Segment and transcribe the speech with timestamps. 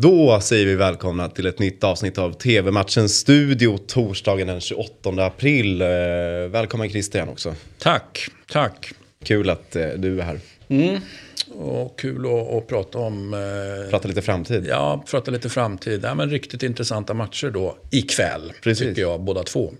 [0.00, 5.82] Då säger vi välkomna till ett nytt avsnitt av TV-matchens studio torsdagen den 28 april.
[5.82, 5.88] Eh,
[6.50, 7.54] välkommen Christian också.
[7.78, 8.92] Tack, tack.
[9.24, 10.40] Kul att eh, du är här.
[10.68, 11.00] Mm.
[11.54, 13.34] Och kul att, att prata om...
[13.34, 14.66] Eh, prata lite framtid.
[14.68, 16.00] Ja, prata lite framtid.
[16.04, 18.86] Ja, men riktigt intressanta matcher då ikväll, Precis.
[18.86, 19.72] tycker jag, båda två.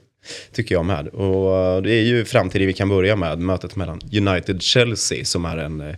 [0.52, 1.08] Tycker jag med.
[1.08, 3.38] Och eh, det är ju framtid vi kan börja med.
[3.38, 5.96] Mötet mellan United-Chelsea som är en eh,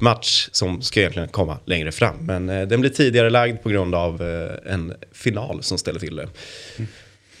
[0.00, 2.16] match som ska egentligen komma längre fram.
[2.20, 4.22] Men eh, den blir tidigare lagd på grund av
[4.66, 6.28] en final som ställer till det.
[6.76, 6.88] Mm.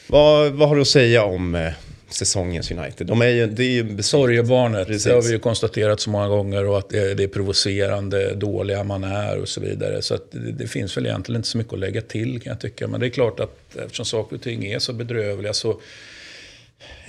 [0.06, 1.72] Vad, vad har du att säga om
[2.14, 3.06] säsongens United.
[3.06, 5.04] De är ju, det är ju Sorgebarnet, Precis.
[5.04, 8.84] det har vi ju konstaterat så många gånger och att det, det är provocerande, dåliga
[8.84, 10.02] man är och så vidare.
[10.02, 12.88] Så det, det, finns väl egentligen inte så mycket att lägga till kan jag tycka.
[12.88, 15.80] Men det är klart att eftersom saker och ting är så bedrövliga så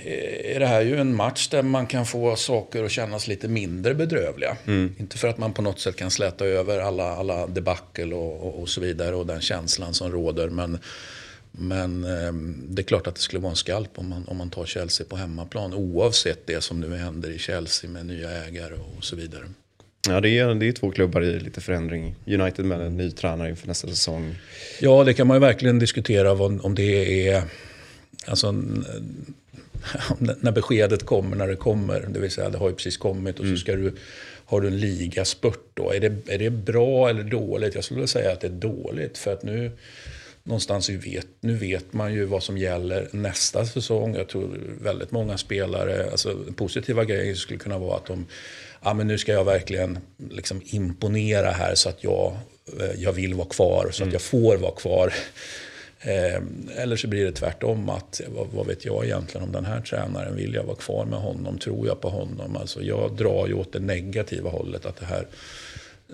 [0.04, 3.94] är det här ju en match där man kan få saker att kännas lite mindre
[3.94, 4.56] bedrövliga.
[4.66, 4.94] Mm.
[4.98, 8.60] Inte för att man på något sätt kan släta över alla, alla debacle och, och,
[8.60, 10.48] och så vidare och den känslan som råder.
[10.48, 10.78] Men,
[11.52, 12.32] men eh,
[12.68, 15.06] det är klart att det skulle vara en skalp om man, om man tar Chelsea
[15.06, 15.74] på hemmaplan.
[15.74, 19.44] Oavsett det som nu händer i Chelsea med nya ägare och så vidare.
[20.08, 22.14] Ja, det är, det är två klubbar i lite förändring.
[22.26, 24.34] United med en ny tränare inför nästa säsong.
[24.80, 27.42] Ja, det kan man ju verkligen diskutera om det är...
[28.26, 28.54] Alltså,
[30.18, 32.08] när beskedet kommer när det kommer.
[32.08, 33.56] Det vill säga det har ju precis kommit och mm.
[33.56, 33.94] så ska du,
[34.44, 35.92] har du en ligaspurt då.
[35.92, 37.74] Är det, är det bra eller dåligt?
[37.74, 39.18] Jag skulle säga att det är dåligt.
[39.18, 39.70] För att nu
[40.46, 44.14] någonstans vet, nu vet man ju vad som gäller nästa säsong.
[44.14, 48.26] Jag tror väldigt många spelare, alltså positiva grejer skulle kunna vara att de,
[48.82, 49.98] ja men nu ska jag verkligen
[50.30, 52.36] liksom imponera här så att jag,
[52.80, 54.12] eh, jag vill vara kvar, så att mm.
[54.12, 55.12] jag får vara kvar.
[56.00, 56.42] Eh,
[56.76, 60.36] eller så blir det tvärtom att, vad, vad, vet jag egentligen om den här tränaren,
[60.36, 62.56] vill jag vara kvar med honom, tror jag på honom?
[62.56, 65.26] Alltså jag drar ju åt det negativa hållet, att det här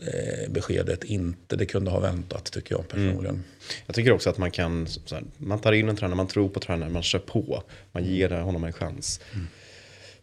[0.02, 3.34] eh, beskedet inte, det kunde ha väntat tycker jag personligen.
[3.34, 3.42] Mm.
[3.86, 6.60] Jag tycker också att man kan, här, man tar in en tränare, man tror på
[6.60, 9.20] tränaren, man kör på, man ger honom en chans.
[9.32, 9.46] Mm.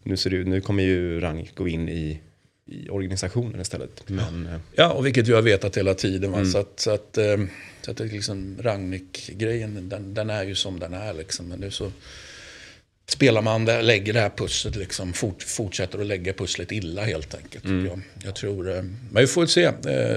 [0.02, 2.20] Nu, ser det, nu kommer ju Rang gå in i
[2.70, 4.08] i organisationen istället.
[4.08, 6.34] Men, eh, ja, och vilket vi har vetat hela tiden.
[6.34, 6.46] Mm.
[6.46, 7.36] Så att, så att, eh,
[7.82, 11.14] så att liksom Rangnick-grejen, den, den, är ju som den är.
[11.14, 11.48] Liksom.
[11.48, 11.92] Men nu så
[13.06, 17.34] spelar man det, lägger det här pusslet, liksom, fort, fortsätter att lägga pusslet illa helt
[17.34, 17.64] enkelt.
[17.64, 17.86] Mm.
[17.86, 18.00] Jag.
[18.24, 19.70] jag tror, eh, men vi får se.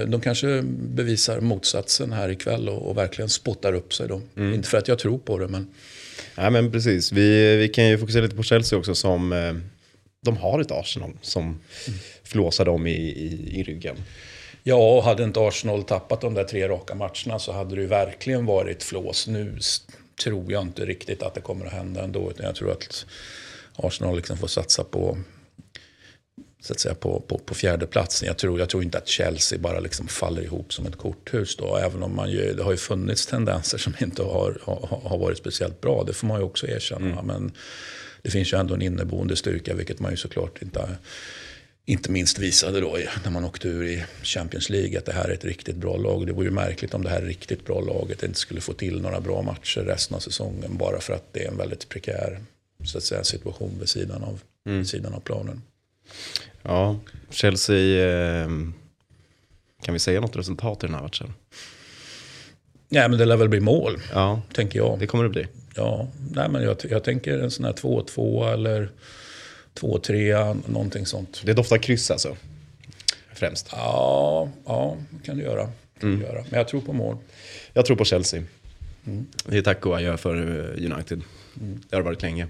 [0.06, 4.08] De kanske bevisar motsatsen här ikväll och, och verkligen spottar upp sig.
[4.08, 4.20] Då.
[4.36, 4.54] Mm.
[4.54, 5.68] Inte för att jag tror på det, men...
[6.36, 7.12] Nej, men precis.
[7.12, 9.32] Vi, vi kan ju fokusera lite på Chelsea också som
[10.24, 11.60] de har ett Arsenal som mm.
[12.24, 13.96] flåsar dem i, i, i ryggen.
[14.62, 17.86] Ja, och hade inte Arsenal tappat de där tre raka matcherna så hade det ju
[17.86, 19.26] verkligen varit flås.
[19.26, 19.58] Nu
[20.24, 22.30] tror jag inte riktigt att det kommer att hända ändå.
[22.30, 23.06] Utan jag tror att
[23.76, 25.18] Arsenal liksom får satsa på,
[26.64, 28.26] så att säga, på, på, på fjärdeplatsen.
[28.26, 31.56] Jag tror, jag tror inte att Chelsea bara liksom faller ihop som ett korthus.
[31.56, 35.18] Då, även om man ju, det har ju funnits tendenser som inte har, har, har
[35.18, 36.04] varit speciellt bra.
[36.04, 37.12] Det får man ju också erkänna.
[37.12, 37.26] Mm.
[37.26, 37.52] Men
[38.22, 40.88] det finns ju ändå en inneboende styrka, vilket man ju såklart inte,
[41.84, 45.34] inte minst visade då när man åkte ur i Champions League, att det här är
[45.34, 46.26] ett riktigt bra lag.
[46.26, 49.20] Det vore ju märkligt om det här riktigt bra laget inte skulle få till några
[49.20, 52.40] bra matcher resten av säsongen, bara för att det är en väldigt prekär
[52.84, 54.78] så att säga, situation vid sidan av, mm.
[54.78, 55.62] vid sidan av planen.
[56.64, 56.96] Ja,
[57.30, 58.48] Chelsea, eh,
[59.82, 61.34] kan vi säga något resultat i den här matchen?
[62.88, 64.98] Nej, men det lär väl bli mål, ja, tänker jag.
[64.98, 65.46] Det kommer det bli.
[65.76, 68.90] Ja, nej, men jag, jag tänker en sån här 2-2 eller
[69.74, 71.42] 2-3, någonting sånt.
[71.44, 72.36] Det doftar kryss alltså?
[73.34, 73.68] Främst?
[73.72, 75.70] Ja, ja kan det göra.
[76.00, 76.22] Kan mm.
[76.22, 76.44] göra.
[76.50, 77.16] Men jag tror på mål.
[77.72, 78.42] Jag tror på Chelsea.
[79.06, 79.26] Mm.
[79.46, 80.36] Det är tack och adjö för
[80.76, 81.22] United.
[81.60, 81.80] Mm.
[81.88, 82.48] Det har varit länge.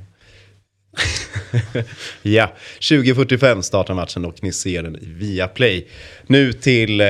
[2.22, 5.86] ja, 20.45 startar matchen och ni ser den i Viaplay.
[6.26, 7.06] Nu till eh,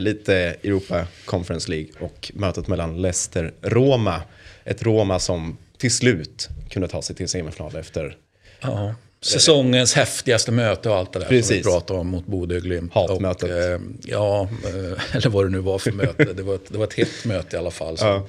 [0.00, 4.22] lite Europa Conference League och mötet mellan Leicester-Roma
[4.68, 8.16] ett Roma som till slut kunde ta sig till semifinal efter...
[8.60, 8.94] Ja.
[9.20, 11.48] Säsongens häftigaste möte och allt det där Precis.
[11.48, 12.94] som vi pratade om mot Bodö Glimt.
[12.94, 13.50] Hatmötet.
[13.50, 16.24] Och, eh, ja, eh, eller vad det nu var för möte.
[16.24, 17.96] Det var ett, det var ett hett möte i alla fall.
[18.00, 18.26] Ja.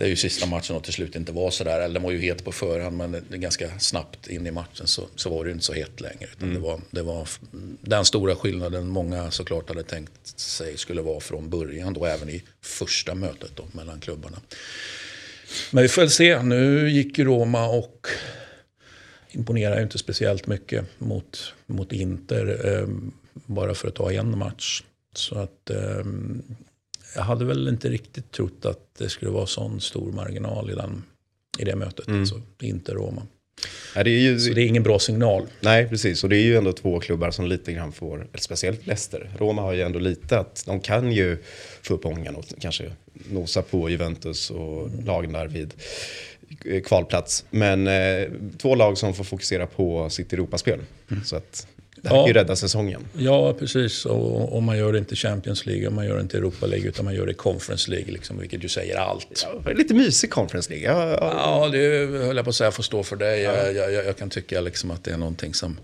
[0.00, 1.80] Det är ju sista matchen och till slut inte var sådär.
[1.80, 5.30] Eller den var ju het på förhand men ganska snabbt in i matchen så, så
[5.30, 6.28] var det ju inte så hett längre.
[6.40, 6.54] Mm.
[6.54, 7.28] det, var, det var
[7.80, 11.92] den stora skillnaden många såklart hade tänkt sig skulle vara från början.
[11.92, 14.36] Då även i första mötet då, mellan klubbarna.
[15.70, 16.42] Men vi får väl se.
[16.42, 18.06] Nu gick Roma och
[19.30, 22.66] imponerar inte speciellt mycket mot, mot Inter.
[22.66, 22.88] Eh,
[23.32, 24.82] bara för att ta en match.
[25.14, 26.04] Så att eh,
[27.14, 31.02] jag hade väl inte riktigt trott att det skulle vara sån stor marginal i, den,
[31.58, 32.08] i det mötet.
[32.08, 32.20] Mm.
[32.20, 33.22] Alltså Inter-Roma.
[33.94, 35.46] Ja, det är ju, Så det är ingen bra signal.
[35.60, 36.24] Nej, precis.
[36.24, 39.30] Och det är ju ändå två klubbar som lite grann får, eller speciellt Leicester.
[39.38, 41.38] Roma har ju ändå lite att de kan ju
[41.82, 42.92] få upp ångan och kanske
[43.30, 45.74] nosa på Juventus och lagen där vid
[46.84, 47.44] kvalplats.
[47.50, 48.28] Men eh,
[48.58, 50.80] två lag som får fokusera på sitt Europaspel.
[51.24, 51.66] Så att
[52.02, 52.22] det här Ja.
[52.22, 53.04] kan ju rädda säsongen.
[53.18, 54.04] Ja, precis.
[54.06, 56.88] Och, och man gör det inte Champions League, och man gör det inte Europa League,
[56.88, 59.46] utan man gör det Conference League, liksom, vilket ju säger allt.
[59.64, 60.86] Ja, lite mysig Conference League.
[60.92, 61.32] Ja, ja.
[61.62, 63.40] Ja, det höll jag på att säga får stå för dig.
[63.42, 65.78] Jag, jag, jag kan tycka liksom att det är någonting som,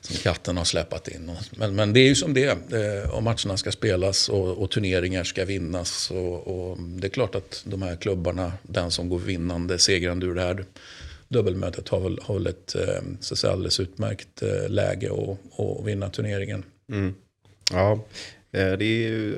[0.00, 1.30] som katten har släpat in.
[1.50, 3.02] Men, men det är ju som det är.
[3.04, 6.10] Eh, Om matcherna ska spelas och, och turneringar ska vinnas.
[6.10, 10.34] Och, och det är klart att de här klubbarna, den som går vinnande, segrande ur
[10.34, 10.64] det här
[11.30, 15.60] dubbelmötet har väl, har väl ett eh, så att säga, alldeles utmärkt eh, läge att,
[15.60, 16.64] att vinna turneringen.
[17.72, 17.92] Ja,
[18.52, 19.34] eh, det är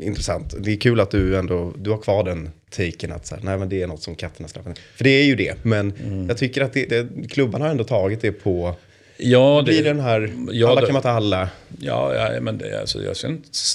[0.00, 0.54] intressant.
[0.58, 3.58] Det är kul att du ändå du har kvar den taken att så här, nej,
[3.58, 4.78] men det är något som katten har släppt.
[4.96, 6.28] För det är ju det, men Mm.
[6.28, 8.74] jag tycker att det, det, klubbarna har ändå tagit det på...
[9.20, 11.50] Ja, Det blir den här, ja, alla det- kan man ta alla.
[11.80, 13.16] Ja, ja men det, alltså, jag,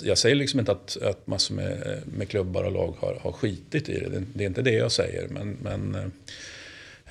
[0.04, 3.90] jag säger liksom inte att, att massor med, med klubbar och lag har, har skitit
[3.90, 4.10] i det.
[4.10, 4.24] det.
[4.34, 5.28] Det är inte det jag säger.
[5.28, 6.12] Men, men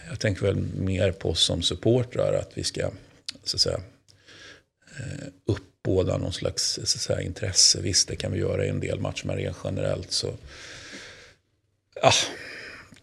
[0.09, 2.91] jag tänker väl mer på oss som supportrar att vi ska
[3.45, 3.81] så att säga,
[4.99, 7.81] eh, uppbåda någon slags så att säga, intresse.
[7.81, 10.35] Visst, det kan vi göra i en del matcher, men rent generellt så...
[12.03, 12.13] Ah,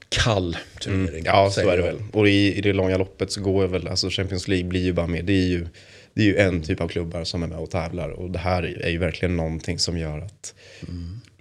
[0.09, 1.25] kall turnering.
[1.25, 1.97] Ja, så är det väl.
[2.13, 5.07] Och i, i det långa loppet så går väl, alltså Champions League blir ju bara
[5.07, 5.25] med.
[5.25, 5.67] Det är ju,
[6.13, 8.09] det är ju en typ av klubbar som är med och tävlar.
[8.09, 10.53] Och det här är ju verkligen någonting som gör att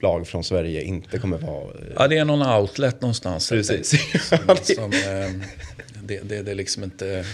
[0.00, 1.64] lag från Sverige inte kommer vara...
[1.64, 3.48] eh, Ja, det är någon outlet någonstans.
[3.48, 3.90] Precis.
[4.28, 5.30] Som, som, eh,
[6.02, 7.24] det, det, det är liksom inte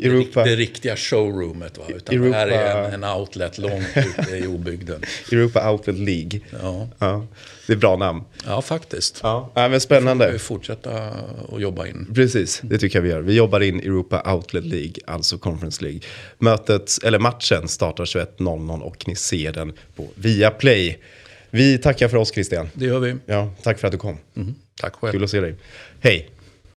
[0.00, 1.78] Europa, det riktiga showroomet.
[1.78, 1.84] Va?
[1.88, 5.02] Utan Europa- det här är en, en outlet långt ute i obygden.
[5.32, 6.40] Europa Outlet League.
[6.62, 7.26] Ja, Ja,
[7.66, 8.22] det är bra namn.
[8.46, 9.20] ja faktiskt.
[9.22, 10.38] Ja, ja men Vi spännande.
[10.38, 11.08] fortsätta
[11.52, 12.06] att jobba in.
[12.14, 13.20] Precis, det tycker jag vi gör.
[13.20, 16.00] Vi jobbar in Europa Outlet League, alltså Conference League.
[16.38, 20.98] Mötet, eller matchen startar 21.00 och ni ser den på Viaplay.
[21.50, 22.68] Vi tackar för oss Christian.
[22.74, 23.16] Det gör vi.
[23.26, 24.18] Ja, tack för att du kom.
[24.80, 25.12] Tack själv.
[25.12, 25.54] Kul att se dig.
[26.00, 26.30] Hej!